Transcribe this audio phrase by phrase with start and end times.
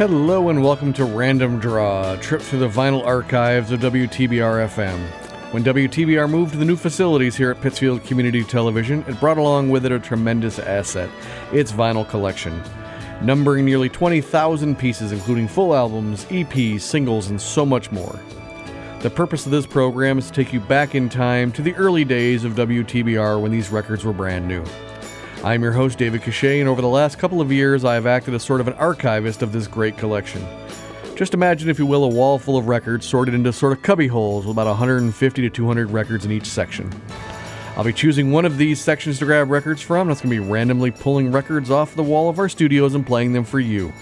[0.00, 4.98] Hello and welcome to Random Draw, a trip through the vinyl archives of WTBR FM.
[5.52, 9.68] When WTBR moved to the new facilities here at Pittsfield Community Television, it brought along
[9.68, 11.10] with it a tremendous asset
[11.52, 12.62] its vinyl collection.
[13.20, 18.18] Numbering nearly 20,000 pieces, including full albums, EPs, singles, and so much more.
[19.00, 22.06] The purpose of this program is to take you back in time to the early
[22.06, 24.64] days of WTBR when these records were brand new.
[25.42, 28.34] I'm your host, David Cachet, and over the last couple of years, I have acted
[28.34, 30.46] as sort of an archivist of this great collection.
[31.16, 34.06] Just imagine, if you will, a wall full of records sorted into sort of cubby
[34.06, 36.92] holes with about 150 to 200 records in each section.
[37.74, 40.08] I'll be choosing one of these sections to grab records from.
[40.08, 43.32] That's going to be randomly pulling records off the wall of our studios and playing
[43.32, 43.94] them for you.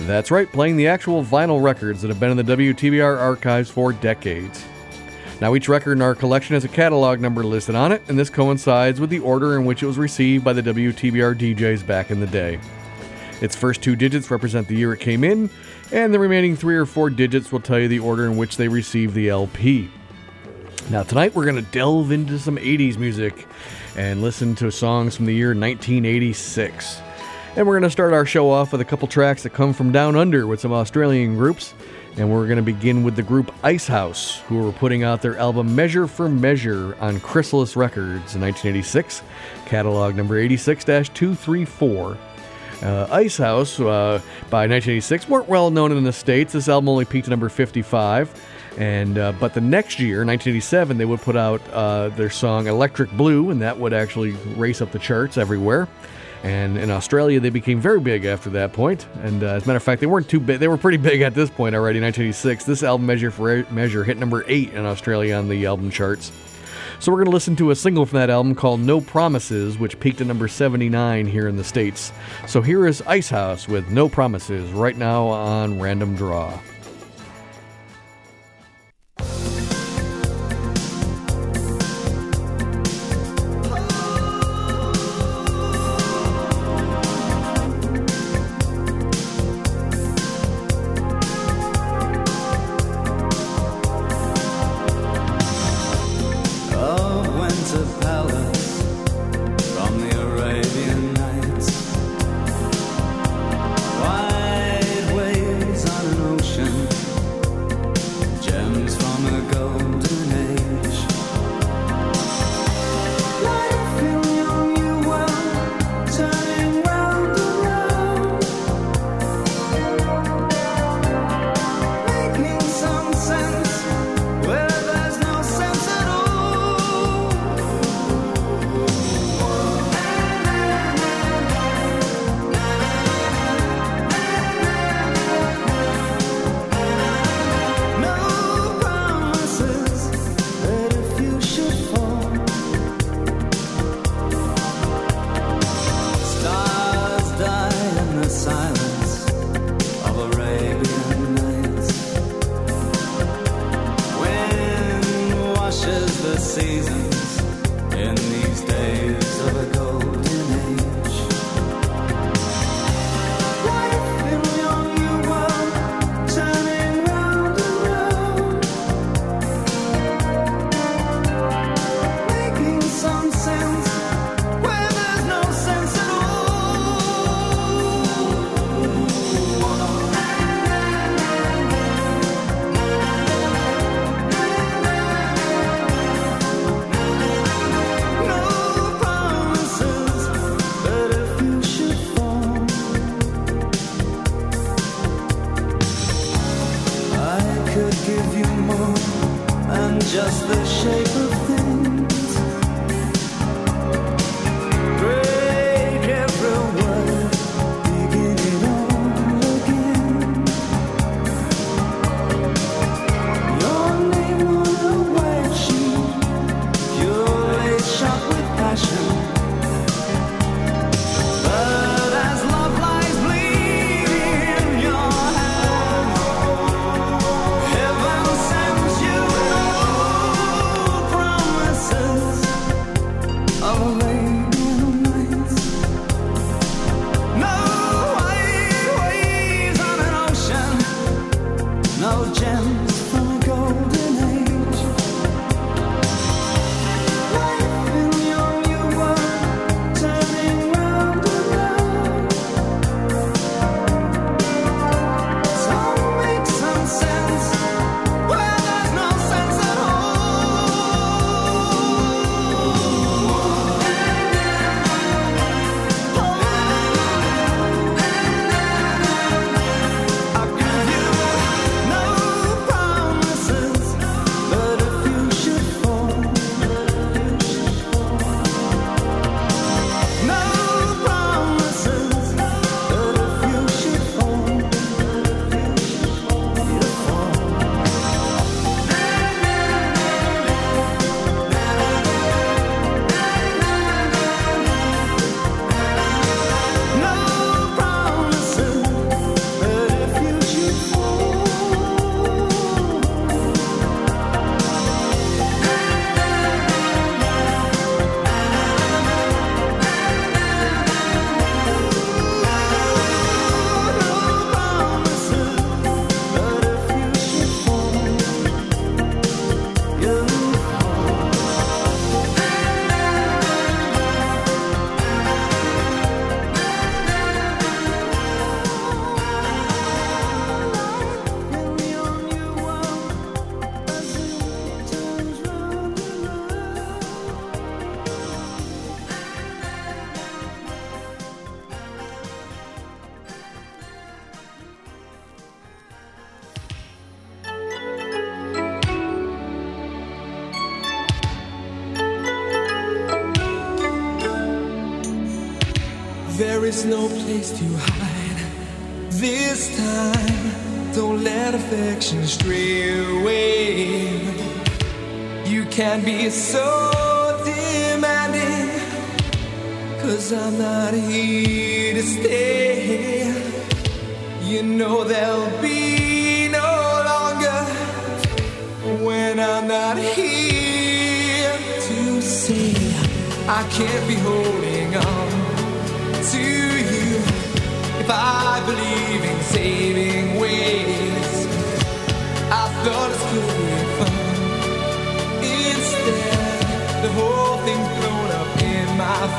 [0.00, 3.92] That's right, playing the actual vinyl records that have been in the WTBR archives for
[3.92, 4.64] decades.
[5.40, 8.28] Now, each record in our collection has a catalog number listed on it, and this
[8.28, 12.20] coincides with the order in which it was received by the WTBR DJs back in
[12.20, 12.60] the day.
[13.40, 15.48] Its first two digits represent the year it came in,
[15.92, 18.68] and the remaining three or four digits will tell you the order in which they
[18.68, 19.90] received the LP.
[20.90, 23.46] Now, tonight we're going to delve into some 80s music
[23.96, 27.00] and listen to songs from the year 1986.
[27.56, 29.90] And we're going to start our show off with a couple tracks that come from
[29.90, 31.72] down under with some Australian groups.
[32.16, 35.74] And we're going to begin with the group Icehouse, who were putting out their album
[35.74, 39.22] Measure for Measure on Chrysalis Records in 1986,
[39.66, 42.18] catalog number 86 234.
[42.82, 46.52] Uh, Icehouse, uh, by 1986, weren't well known in the States.
[46.52, 48.34] This album only peaked at number 55.
[48.78, 53.10] And uh, but the next year, 1987, they would put out uh, their song "Electric
[53.12, 55.88] Blue," and that would actually race up the charts everywhere.
[56.42, 59.06] And in Australia, they became very big after that point.
[59.22, 60.58] And uh, as a matter of fact, they weren't too big.
[60.58, 62.00] They were pretty big at this point already.
[62.00, 66.32] 1986, this album "Measure for Measure" hit number eight in Australia on the album charts.
[66.98, 69.98] So we're going to listen to a single from that album called No Promises, which
[70.00, 72.12] peaked at number 79 here in the States.
[72.46, 76.58] So here is Icehouse with No Promises right now on Random Draw.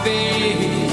[0.04, 0.91] be.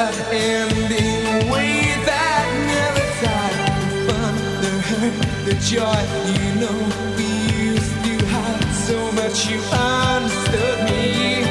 [0.00, 1.72] never-ending way
[2.08, 3.58] that never died.
[4.06, 6.00] Fun, the hurt, the joy,
[6.36, 6.78] you know
[7.18, 7.28] we
[7.68, 9.36] used to have so much.
[9.50, 11.44] You understood me.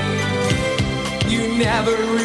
[1.32, 2.19] You never.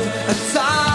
[0.00, 0.93] a time.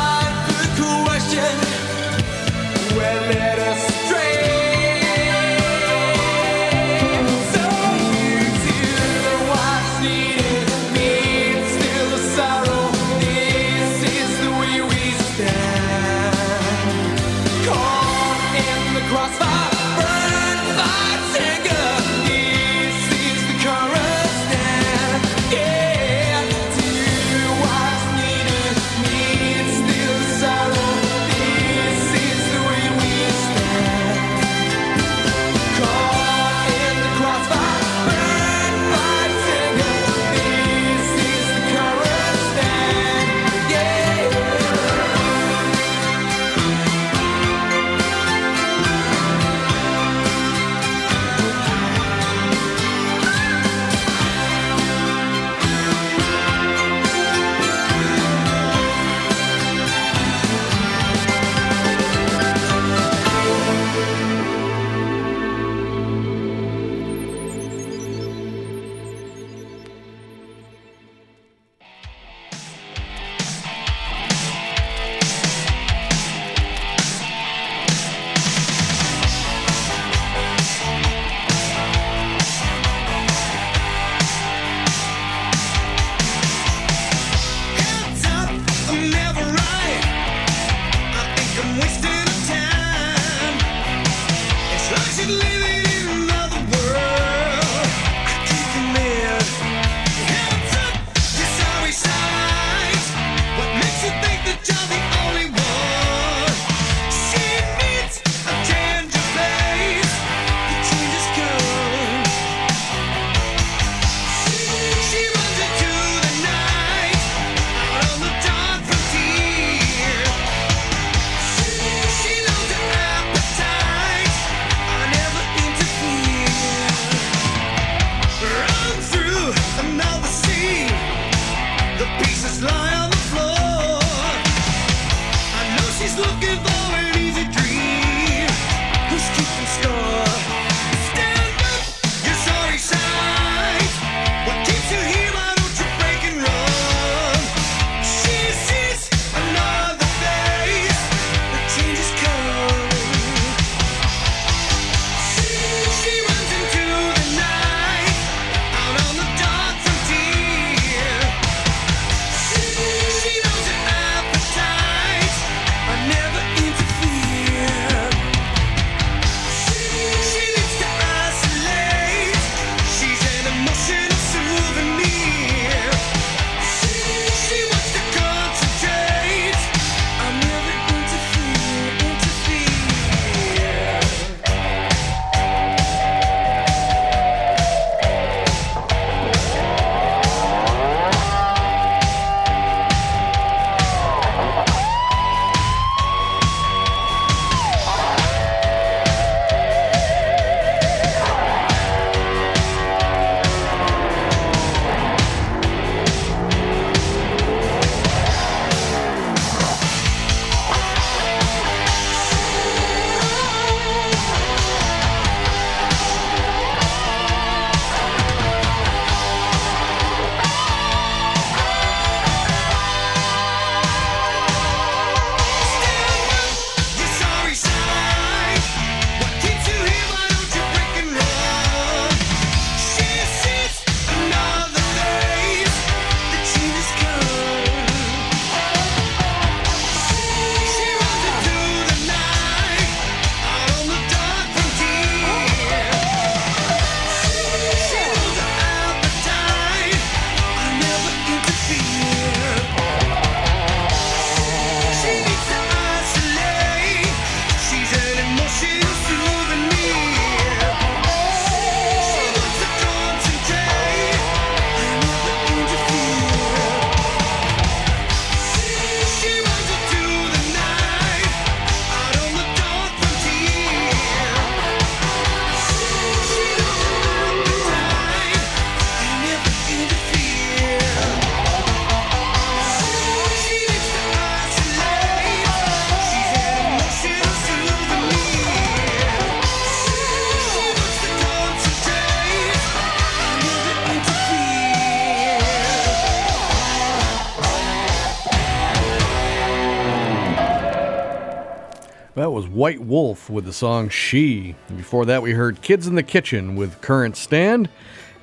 [302.59, 304.53] White Wolf with the song She.
[304.75, 307.69] Before that, we heard Kids in the Kitchen with Current Stand.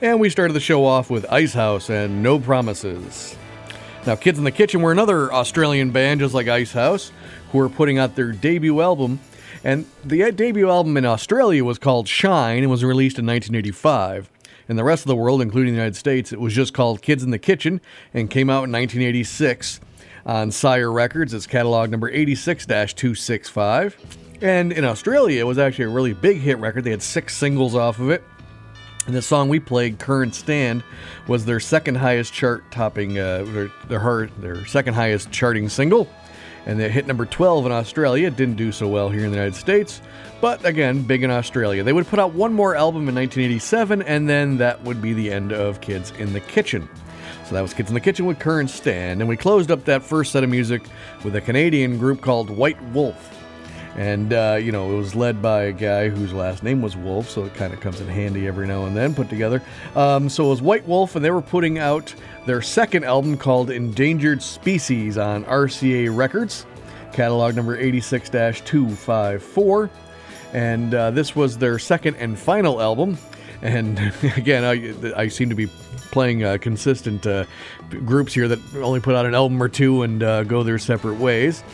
[0.03, 3.35] And we started the show off with Icehouse and No Promises.
[4.07, 7.13] Now, Kids in the Kitchen were another Australian band, just like Icehouse,
[7.51, 9.21] who were putting out their debut album.
[9.65, 14.29] And the uh, debut album in Australia was called Shine and was released in 1985.
[14.69, 17.23] In the rest of the world, including the United States, it was just called Kids
[17.23, 17.81] in the Kitchen
[18.13, 19.81] and came out in 1986
[20.27, 21.33] on Sire Records.
[21.33, 24.26] It's catalog number 86 265.
[24.43, 26.85] And in Australia, it was actually a really big hit record.
[26.85, 28.23] They had six singles off of it.
[29.07, 30.83] And the song we played, "Current Stand,"
[31.29, 36.09] was their second highest chart-topping, uh, their, their their second highest charting single,
[36.67, 38.27] and they hit number 12 in Australia.
[38.27, 40.03] It didn't do so well here in the United States,
[40.41, 41.85] but again, big in Australia.
[41.85, 45.31] They would put out one more album in 1987, and then that would be the
[45.31, 46.89] end of Kids in the Kitchen.
[47.45, 50.03] So that was Kids in the Kitchen with Current Stand, and we closed up that
[50.03, 50.83] first set of music
[51.23, 53.46] with a Canadian group called White Wolf.
[53.97, 57.31] And, uh, you know, it was led by a guy whose last name was Wolf,
[57.31, 59.63] so it kind of comes in handy every now and then put together.
[59.95, 63.71] Um, so it was White Wolf, and they were putting out their second album called
[63.71, 66.67] Endangered Species on RCA Records,
[67.15, 69.91] catalog number 86 254.
[70.53, 73.17] And uh, this was their second and final album.
[73.63, 73.99] And
[74.37, 75.69] again, I, I seem to be
[76.11, 77.47] playing uh, consistent uh,
[77.89, 81.19] groups here that only put out an album or two and uh, go their separate
[81.19, 81.65] ways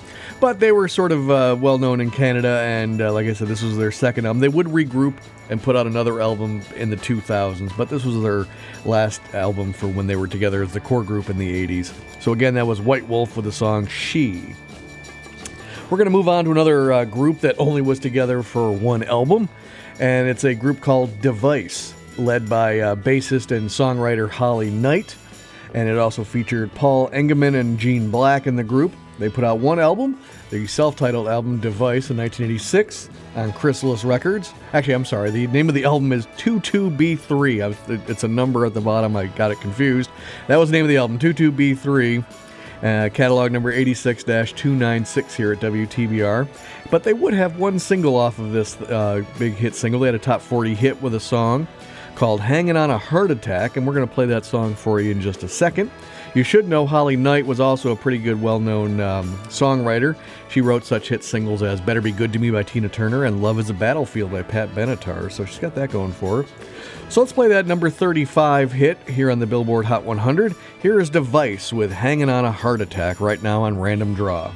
[0.42, 3.46] but they were sort of uh, well known in Canada, and uh, like I said,
[3.46, 4.40] this was their second album.
[4.40, 5.14] They would regroup
[5.49, 8.46] and put out another album in the 2000s, but this was their
[8.84, 11.94] last album for when they were together as the core group in the 80s.
[12.20, 14.56] So again, that was White Wolf with the song She.
[15.88, 19.04] We're going to move on to another uh, group that only was together for one
[19.04, 19.49] album,
[20.00, 25.14] and it's a group called Device, led by uh, bassist and songwriter Holly Knight.
[25.72, 28.92] And it also featured Paul Engemann and Gene Black in the group.
[29.23, 30.19] They put out one album,
[30.50, 34.52] the self titled album Device in 1986 on Chrysalis Records.
[34.73, 38.09] Actually, I'm sorry, the name of the album is 22B3.
[38.09, 40.11] It's a number at the bottom, I got it confused.
[40.49, 42.25] That was the name of the album, 22B3.
[42.83, 46.49] Uh, catalog number 86 296 here at WTBR.
[46.91, 50.00] But they would have one single off of this uh, big hit single.
[50.00, 51.69] They had a top 40 hit with a song
[52.17, 55.12] called Hanging on a Heart Attack, and we're going to play that song for you
[55.12, 55.93] in just a second.
[56.35, 60.17] You should know Holly Knight was also a pretty good, well known um, songwriter.
[60.49, 63.43] She wrote such hit singles as Better Be Good to Me by Tina Turner and
[63.43, 66.49] Love is a Battlefield by Pat Benatar, so she's got that going for her.
[67.11, 70.55] So let's play that number 35 hit here on the Billboard Hot 100.
[70.81, 74.53] Here is Device with Hanging on a Heart Attack right now on Random Draw.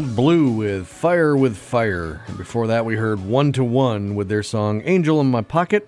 [0.00, 2.22] Wild Blue with Fire with Fire.
[2.26, 5.86] And before that, we heard One to One with their song Angel in My Pocket.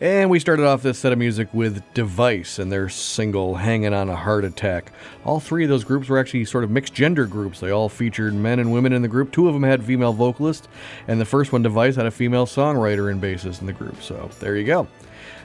[0.00, 4.08] And we started off this set of music with Device and their single Hanging on
[4.08, 4.92] a Heart Attack.
[5.24, 7.58] All three of those groups were actually sort of mixed gender groups.
[7.58, 9.32] They all featured men and women in the group.
[9.32, 10.68] Two of them had female vocalists,
[11.08, 14.00] and the first one, Device, had a female songwriter and bassist in the group.
[14.00, 14.86] So there you go.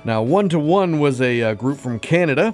[0.03, 2.53] Now, One to One was a uh, group from Canada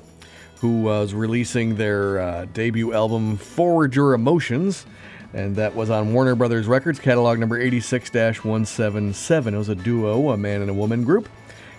[0.61, 4.85] who was releasing their uh, debut album Forward Your Emotions
[5.33, 9.53] and that was on Warner Brothers Records, catalog number 86 177.
[9.53, 11.29] It was a duo, a man and a woman group.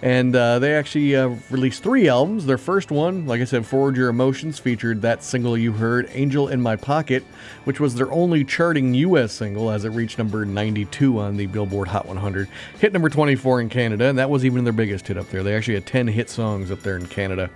[0.03, 2.47] And uh, they actually uh, released three albums.
[2.47, 6.49] Their first one, like I said, Forward Your Emotions, featured that single you heard, Angel
[6.49, 7.23] in My Pocket,
[7.65, 9.33] which was their only charting U.S.
[9.33, 12.49] single as it reached number 92 on the Billboard Hot 100.
[12.79, 15.43] Hit number 24 in Canada, and that was even their biggest hit up there.
[15.43, 17.51] They actually had 10 hit songs up there in Canada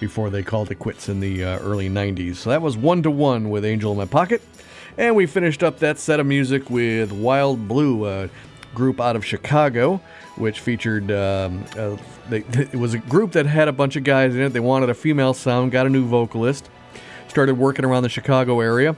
[0.00, 2.36] before they called it quits in the uh, early 90s.
[2.36, 4.42] So that was one to one with Angel in My Pocket.
[4.98, 8.30] And we finished up that set of music with Wild Blue, a
[8.74, 10.00] group out of Chicago,
[10.36, 11.10] which featured.
[11.10, 11.64] Um,
[12.30, 14.48] they, it was a group that had a bunch of guys in it.
[14.50, 16.70] They wanted a female sound, got a new vocalist,
[17.28, 18.96] started working around the Chicago area.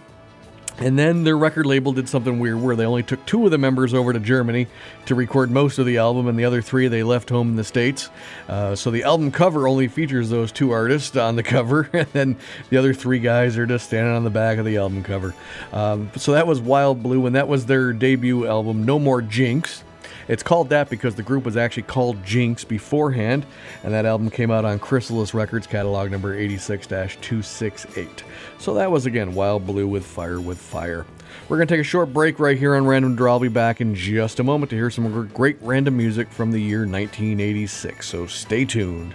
[0.81, 3.59] And then their record label did something weird where they only took two of the
[3.59, 4.69] members over to Germany
[5.07, 7.65] to record most of the album, and the other three they left home in the
[7.65, 8.11] States.
[8.49, 12.37] Uh, so the album cover only features those two artists on the cover, and then
[12.71, 15.35] the other three guys are just standing on the back of the album cover.
[15.73, 19.83] Um, so that was Wild Blue, and that was their debut album, No More Jinx.
[20.29, 23.47] It's called that because the group was actually called Jinx beforehand,
[23.83, 28.25] and that album came out on Chrysalis Records, catalog number 86 268.
[28.59, 31.07] So that was again Wild Blue with Fire with Fire.
[31.49, 33.33] We're going to take a short break right here on Random Draw.
[33.33, 36.61] I'll be back in just a moment to hear some great random music from the
[36.61, 38.07] year 1986.
[38.07, 39.15] So stay tuned.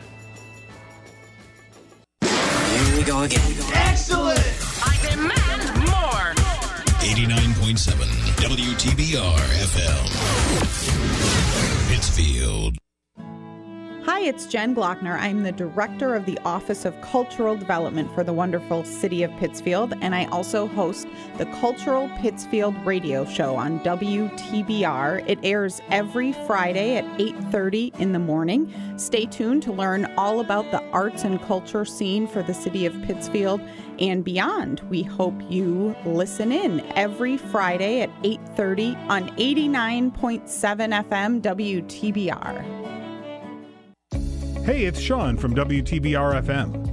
[2.22, 3.40] Here we go again.
[3.74, 4.40] Excellent!
[4.84, 6.34] I demand more.
[7.04, 11.03] 89.7 WTBR FM.
[12.04, 12.78] Pittsfield.
[14.04, 15.18] Hi, it's Jen Glockner.
[15.18, 19.94] I'm the director of the Office of Cultural Development for the wonderful city of Pittsfield,
[20.02, 25.24] and I also host the Cultural Pittsfield radio show on WTBR.
[25.30, 28.74] It airs every Friday at 8:30 in the morning.
[28.98, 33.02] Stay tuned to learn all about the arts and culture scene for the city of
[33.04, 33.62] Pittsfield
[34.10, 34.82] and beyond.
[34.90, 42.84] We hope you listen in every Friday at 8:30 on 89.7 FM WTBR.
[44.66, 46.93] Hey, it's Sean from WTBR FM.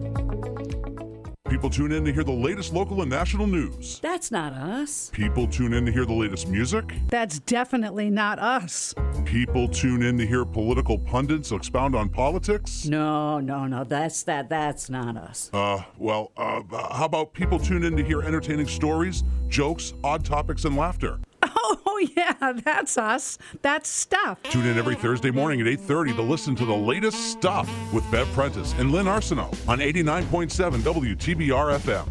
[1.51, 3.99] People tune in to hear the latest local and national news.
[3.99, 5.09] That's not us.
[5.13, 6.93] People tune in to hear the latest music.
[7.09, 8.95] That's definitely not us.
[9.25, 12.85] People tune in to hear political pundits expound on politics.
[12.85, 13.83] No, no, no.
[13.83, 14.47] That's that.
[14.47, 15.49] That's not us.
[15.51, 16.61] Uh, well, uh,
[16.93, 21.19] how about people tune in to hear entertaining stories, jokes, odd topics, and laughter?
[21.63, 21.80] Oh
[22.17, 23.37] yeah, that's us.
[23.61, 24.41] That's stuff.
[24.43, 28.27] Tune in every Thursday morning at 8:30 to listen to the latest stuff with Bev
[28.33, 32.07] Prentice and Lynn Arsenault on 89.7 WTBR FM.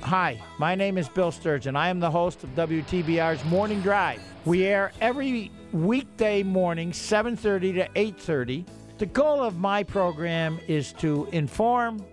[0.00, 1.76] Hi, my name is Bill Sturgeon.
[1.76, 4.22] I am the host of WTBR's Morning Drive.
[4.44, 8.64] We air every weekday morning, 7:30 to 8:30.
[8.98, 12.04] The goal of my program is to inform,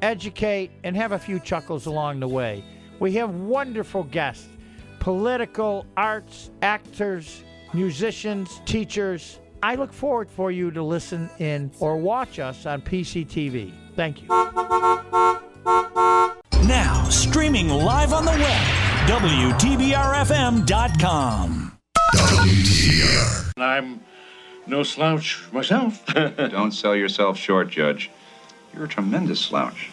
[0.00, 2.64] educate, and have a few chuckles along the way.
[3.00, 4.48] We have wonderful guests,
[5.00, 7.42] political, arts, actors,
[7.74, 9.40] musicians, teachers.
[9.62, 13.72] I look forward for you to listen in or watch us on PCTV.
[13.96, 14.28] Thank you.
[16.68, 18.66] Now, streaming live on the web,
[19.08, 21.66] WTBRFM.com.
[23.56, 24.00] I'm
[24.66, 26.04] no slouch myself.
[26.14, 28.10] Don't sell yourself short, Judge.
[28.72, 29.90] You're a tremendous slouch.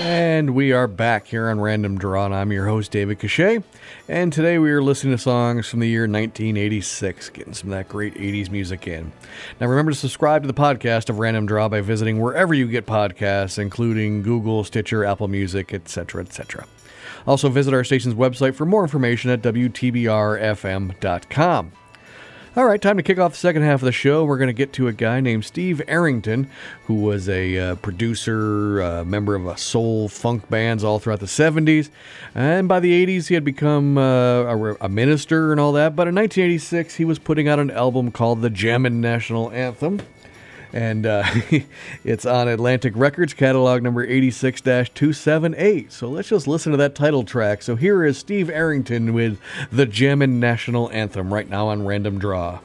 [0.00, 3.64] And we are back here on Random Draw, and I'm your host, David Cachet.
[4.08, 7.88] And today we are listening to songs from the year 1986, getting some of that
[7.88, 9.10] great 80s music in.
[9.60, 12.86] Now remember to subscribe to the podcast of Random Draw by visiting wherever you get
[12.86, 16.64] podcasts, including Google, Stitcher, Apple Music, etc., etc.
[17.26, 21.72] Also visit our station's website for more information at WTBRFM.com.
[22.58, 24.24] All right, time to kick off the second half of the show.
[24.24, 26.50] We're going to get to a guy named Steve Arrington,
[26.86, 31.26] who was a uh, producer, uh, member of a soul funk bands all throughout the
[31.26, 31.88] 70s.
[32.34, 35.94] And by the 80s, he had become uh, a, a minister and all that.
[35.94, 40.00] But in 1986, he was putting out an album called The Jammin' National Anthem.
[40.72, 41.24] And uh,
[42.04, 45.92] it's on Atlantic Records, catalog number 86 278.
[45.92, 47.62] So let's just listen to that title track.
[47.62, 49.40] So here is Steve Arrington with
[49.70, 52.60] the Jammin' National Anthem right now on Random Draw.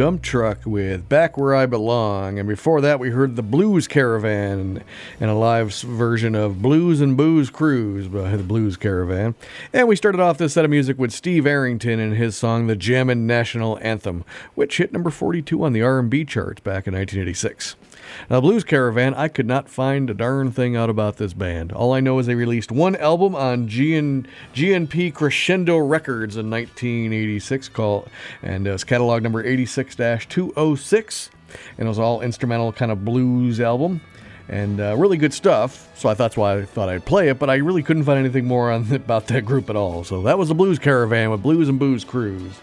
[0.00, 2.38] Dump Truck with Back Where I Belong.
[2.38, 4.82] And before that, we heard the Blues Caravan
[5.20, 9.34] and a live version of Blues and Booze Cruise by the Blues Caravan.
[9.74, 12.76] And we started off this set of music with Steve Arrington and his song The
[12.76, 14.24] Jammin' National Anthem,
[14.54, 17.76] which hit number 42 on the R&B charts back in 1986.
[18.28, 21.72] Now, Blues Caravan, I could not find a darn thing out about this band.
[21.72, 27.68] All I know is they released one album on GN, GNP Crescendo Records in 1986,
[27.68, 28.08] called,
[28.42, 31.30] and it's catalog number 86 206.
[31.78, 34.00] And it was all instrumental kind of blues album.
[34.48, 37.38] And uh, really good stuff, so I, thought that's why I thought I'd play it.
[37.38, 40.02] But I really couldn't find anything more on about that group at all.
[40.02, 42.60] So that was the Blues Caravan with Blues and Booze Cruise.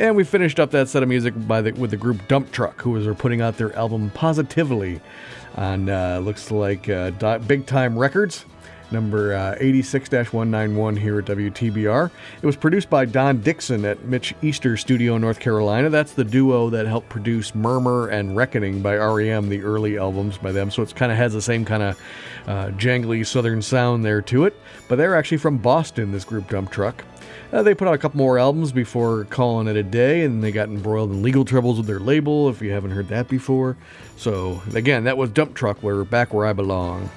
[0.00, 2.80] And we finished up that set of music by the, with the group Dump Truck,
[2.80, 4.98] who was putting out their album Positively
[5.56, 7.10] on uh, looks like uh,
[7.46, 8.46] Big Time Records,
[8.92, 12.10] number uh, 86-191 here at WTBR.
[12.40, 15.90] It was produced by Don Dixon at Mitch Easter Studio, in North Carolina.
[15.90, 20.52] That's the duo that helped produce Murmur and Reckoning by REM, the early albums by
[20.52, 20.70] them.
[20.70, 22.00] So it kind of has the same kind of
[22.46, 24.56] uh, jangly southern sound there to it.
[24.88, 27.04] But they're actually from Boston, this group Dump Truck.
[27.52, 30.52] Uh, they put out a couple more albums before calling it a day, and they
[30.52, 32.48] got embroiled in legal troubles with their label.
[32.48, 33.76] If you haven't heard that before,
[34.16, 35.82] so again, that was Dump Truck.
[35.82, 37.10] We're back where I belong.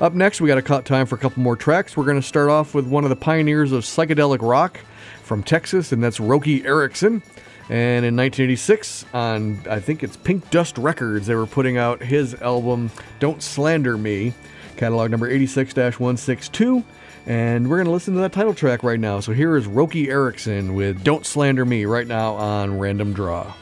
[0.00, 1.96] Up next, we got a cut time for a couple more tracks.
[1.96, 4.80] We're going to start off with one of the pioneers of psychedelic rock
[5.22, 7.22] from Texas, and that's Roky Erickson.
[7.70, 12.34] And in 1986, on I think it's Pink Dust Records, they were putting out his
[12.42, 12.90] album
[13.20, 14.34] "Don't Slander Me,"
[14.76, 16.84] catalog number 86-162.
[17.26, 19.20] And we're going to listen to that title track right now.
[19.20, 23.54] So here is Roky Erickson with Don't Slander Me right now on Random Draw.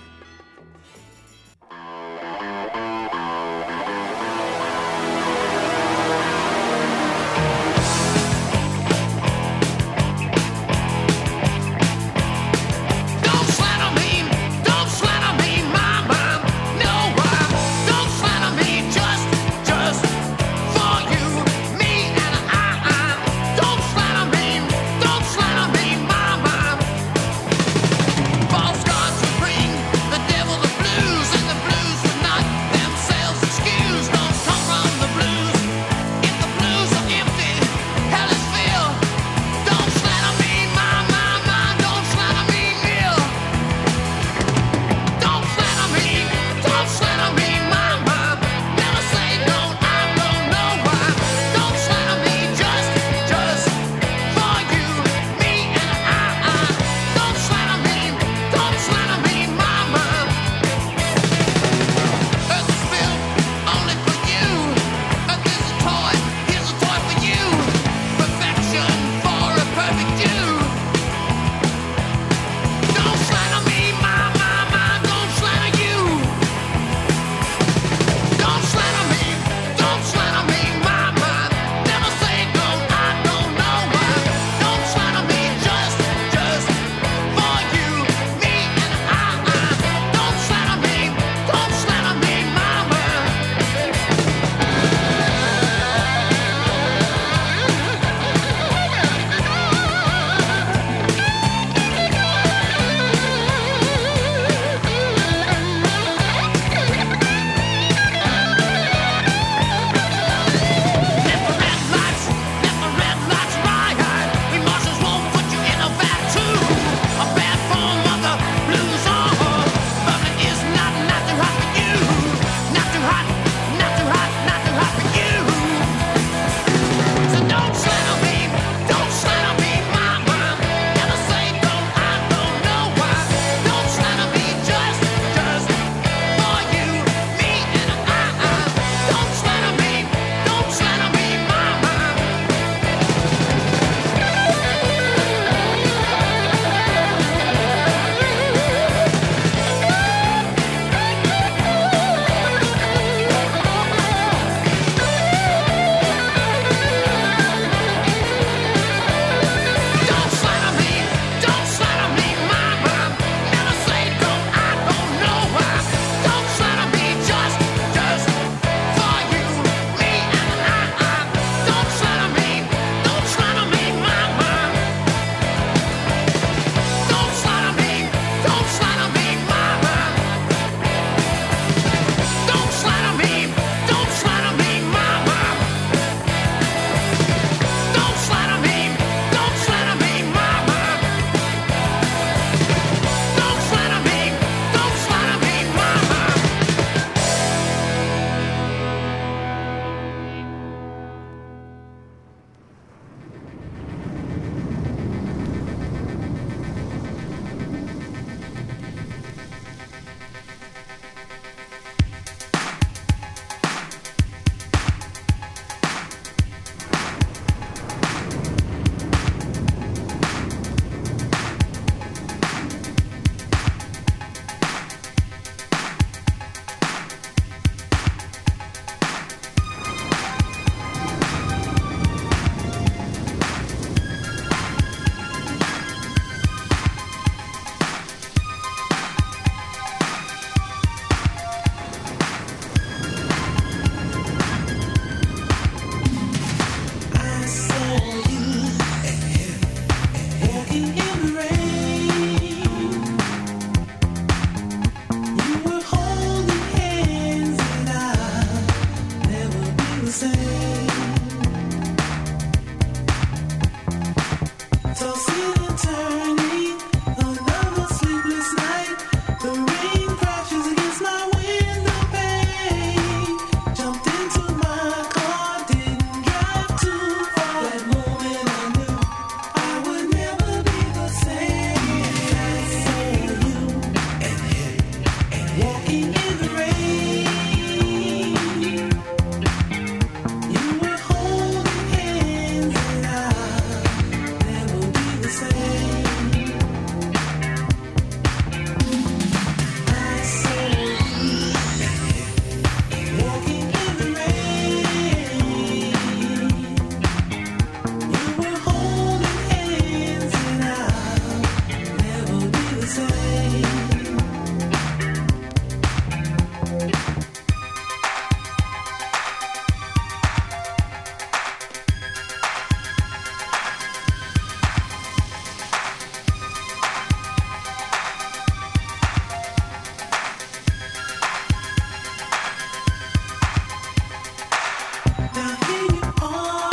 [335.18, 336.71] Now here you are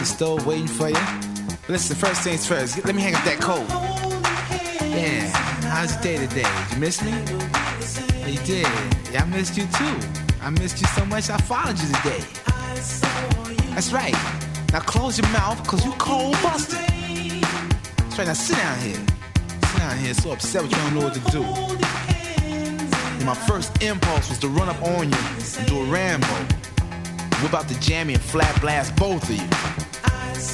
[0.00, 0.96] the stove waiting for you.
[1.68, 3.68] Listen, first things first, let me hang up that coat.
[4.96, 5.28] Yeah,
[5.68, 6.42] how's your day today?
[6.42, 7.12] Did you miss me?
[8.30, 8.66] You did.
[9.12, 9.98] Yeah, I missed you too.
[10.40, 12.24] I missed you so much I followed you today.
[13.74, 14.14] That's right.
[14.72, 16.78] Now close your mouth, cause you cold busted.
[16.78, 18.94] That's right, now sit down here.
[18.94, 21.42] Sit down here, so upset with you don't know what to do.
[23.18, 25.18] And my first impulse was to run up on you
[25.58, 26.26] and do a Rambo.
[27.42, 29.69] Whip out the jammy and flat blast both of you.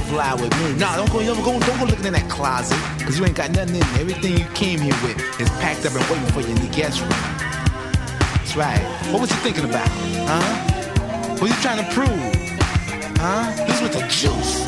[0.00, 0.74] Fly with me.
[0.78, 3.50] Nah, don't go, don't go, don't go looking in that closet, cause you ain't got
[3.50, 4.00] nothing in there.
[4.00, 7.00] Everything you came here with is packed up and waiting for you in the guest
[7.00, 7.10] room.
[7.10, 8.82] That's right.
[9.12, 9.88] What was you thinking about?
[10.28, 11.38] Huh?
[11.38, 12.08] What you trying to prove?
[13.18, 13.50] Huh?
[13.66, 14.60] This was the juice.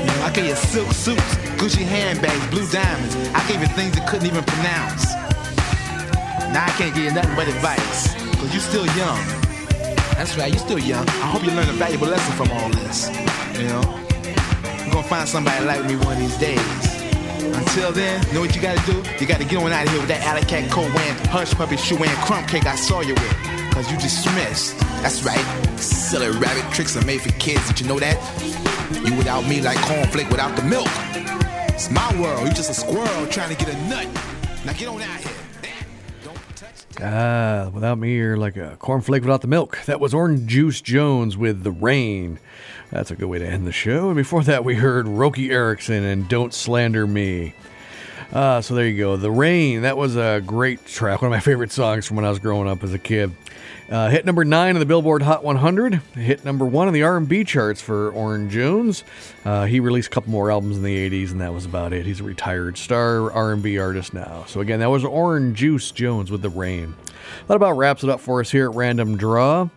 [0.00, 3.16] You know, I gave you silk suits, Gucci handbags, blue diamonds.
[3.34, 5.12] I gave you things you couldn't even pronounce.
[6.54, 9.20] Now I can't give you nothing but advice, cause you still young.
[10.16, 11.08] That's right, you're still young.
[11.08, 13.08] I hope you learn a valuable lesson from all this.
[13.58, 13.99] You know?
[14.90, 16.60] Gonna find somebody like me one of these days.
[17.56, 19.02] Until then, know what you gotta do?
[19.20, 21.76] You gotta get on out of here with that alley cat coat wearing, hush puppy
[21.76, 23.36] shoe wearing, crumb cake I saw you with.
[23.72, 24.78] Cause you dismissed.
[25.02, 25.44] That's right.
[25.78, 27.66] Silly rabbit tricks are made for kids.
[27.68, 28.18] Did you know that?
[28.92, 30.88] You without me like cornflake without the milk.
[31.68, 32.46] It's my world.
[32.46, 34.08] You just a squirrel trying to get a nut.
[34.66, 35.32] Now get on out here.
[37.02, 39.78] Ah, without me, you're like a cornflake without the milk.
[39.86, 42.38] That was Oran Juice Jones with The Rain.
[42.90, 44.08] That's a good way to end the show.
[44.08, 47.54] And before that, we heard Roky Erickson and Don't Slander Me.
[48.32, 49.16] Uh, so there you go.
[49.16, 51.22] The Rain, that was a great track.
[51.22, 53.32] One of my favorite songs from when I was growing up as a kid.
[53.88, 55.94] Uh, hit number nine on the Billboard Hot 100.
[56.14, 59.02] Hit number one on the R&B charts for Oran Jones.
[59.44, 62.06] Uh, he released a couple more albums in the 80s, and that was about it.
[62.06, 64.44] He's a retired star R&B artist now.
[64.46, 66.94] So again, that was Oran Juice Jones with The Rain.
[67.48, 69.68] That about wraps it up for us here at Random Draw.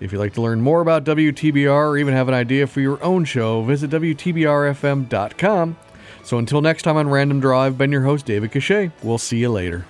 [0.00, 3.02] If you'd like to learn more about WTBR or even have an idea for your
[3.04, 5.76] own show, visit WTBRFM.com.
[6.22, 8.92] So until next time on Random Draw, I've been your host, David Cachet.
[9.02, 9.86] We'll see you later.